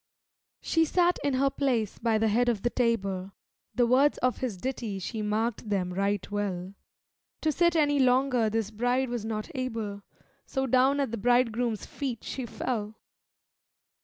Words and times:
She 0.63 0.83
sat 0.83 1.19
in 1.23 1.35
her 1.35 1.51
place 1.51 1.99
by 1.99 2.17
the 2.17 2.27
head 2.27 2.49
of 2.49 2.63
the 2.63 2.71
table, 2.71 3.33
The 3.75 3.85
words 3.85 4.17
of 4.17 4.37
his 4.37 4.57
ditty 4.57 4.97
she 4.97 5.21
mark'd 5.21 5.69
them 5.69 5.93
right 5.93 6.31
well: 6.31 6.73
To 7.41 7.51
sit 7.51 7.75
any 7.75 7.99
longer 7.99 8.49
this 8.49 8.71
bride 8.71 9.09
was 9.09 9.25
not 9.25 9.51
able, 9.53 10.01
So 10.47 10.65
down 10.65 10.99
at 10.99 11.11
the 11.11 11.17
bridegroom's 11.17 11.85
feet 11.85 12.23
she 12.23 12.47
fell. 12.47 12.95